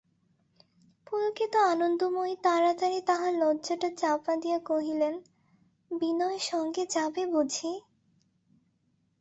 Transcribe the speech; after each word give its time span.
পুলকিত 1.07 1.53
আনন্দময়ী 1.71 2.35
তাড়াতাড়ি 2.43 2.99
তাহার 3.01 3.33
লজ্জাটা 3.33 3.89
চাপা 3.97 4.33
দিয়া 4.35 4.59
কহিলেন, 4.65 5.13
বিনয় 5.91 6.39
সঙ্গে 6.41 6.83
যাবে 6.89 7.23
বুঝি? 7.25 7.71